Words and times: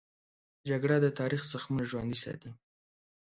جګړه 0.69 0.97
د 1.01 1.07
تاریخ 1.19 1.41
زخمونه 1.51 1.83
ژوندي 1.89 2.17
ساتي 2.23 2.51